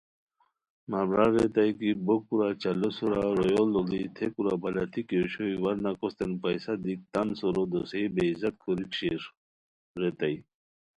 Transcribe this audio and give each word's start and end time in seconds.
مہ 0.89 1.01
برار 1.09 1.31
ریتائے 1.37 1.71
کی 1.79 1.89
بوکُورا 2.05 2.49
چالو 2.61 2.89
سورا 2.97 3.23
رویو 3.37 3.63
لوڑی 3.73 4.01
تھے 4.15 4.25
کورا 4.33 4.53
بلتی 4.63 5.01
کی 5.07 5.15
اوشوئے 5.19 5.53
ورنہ 5.63 5.91
کوستین 5.99 6.31
پیسہ 6.41 6.73
دیک 6.83 6.99
تان 7.13 7.27
سورو 7.39 7.63
دوسئے 7.71 8.03
بے 8.13 8.23
عزت 8.31 8.55
کوریک 8.63 8.91
شیر 8.99 9.21
ریتائے 10.01 10.37